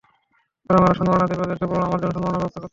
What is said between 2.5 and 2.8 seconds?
করতে।